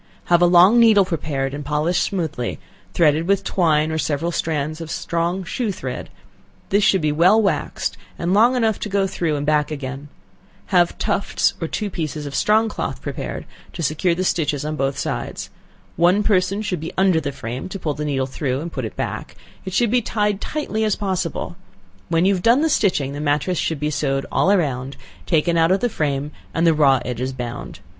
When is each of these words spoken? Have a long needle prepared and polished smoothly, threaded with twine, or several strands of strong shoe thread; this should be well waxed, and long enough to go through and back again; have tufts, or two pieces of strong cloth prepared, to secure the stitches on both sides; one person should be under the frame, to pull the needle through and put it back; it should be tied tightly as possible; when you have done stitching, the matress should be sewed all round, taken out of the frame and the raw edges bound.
Have 0.33 0.41
a 0.41 0.47
long 0.47 0.79
needle 0.79 1.05
prepared 1.05 1.53
and 1.53 1.63
polished 1.63 2.01
smoothly, 2.01 2.57
threaded 2.91 3.27
with 3.27 3.43
twine, 3.43 3.91
or 3.91 3.99
several 3.99 4.31
strands 4.31 4.81
of 4.81 4.89
strong 4.89 5.43
shoe 5.43 5.71
thread; 5.71 6.09
this 6.69 6.83
should 6.83 7.01
be 7.01 7.11
well 7.11 7.39
waxed, 7.39 7.97
and 8.17 8.33
long 8.33 8.55
enough 8.55 8.79
to 8.79 8.89
go 8.89 9.05
through 9.05 9.35
and 9.35 9.45
back 9.45 9.69
again; 9.69 10.07
have 10.73 10.97
tufts, 10.97 11.53
or 11.61 11.67
two 11.67 11.91
pieces 11.91 12.25
of 12.25 12.33
strong 12.33 12.67
cloth 12.67 12.99
prepared, 12.99 13.45
to 13.73 13.83
secure 13.83 14.15
the 14.15 14.23
stitches 14.23 14.65
on 14.65 14.75
both 14.75 14.97
sides; 14.97 15.51
one 15.97 16.23
person 16.23 16.63
should 16.63 16.79
be 16.79 16.91
under 16.97 17.21
the 17.21 17.31
frame, 17.31 17.69
to 17.69 17.77
pull 17.77 17.93
the 17.93 18.03
needle 18.03 18.25
through 18.25 18.59
and 18.59 18.71
put 18.73 18.85
it 18.85 18.95
back; 18.95 19.35
it 19.65 19.71
should 19.71 19.91
be 19.91 20.01
tied 20.01 20.41
tightly 20.41 20.83
as 20.83 20.95
possible; 20.95 21.55
when 22.09 22.25
you 22.25 22.33
have 22.33 22.41
done 22.41 22.67
stitching, 22.67 23.13
the 23.13 23.21
matress 23.21 23.59
should 23.59 23.79
be 23.79 23.91
sewed 23.91 24.25
all 24.31 24.51
round, 24.57 24.97
taken 25.27 25.55
out 25.57 25.71
of 25.71 25.79
the 25.79 25.87
frame 25.89 26.31
and 26.55 26.65
the 26.65 26.73
raw 26.73 26.99
edges 27.05 27.31
bound. 27.33 27.81